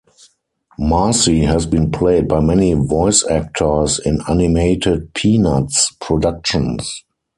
[0.79, 7.03] Marcie has been played by many voice actors in animated "Peanuts" productions.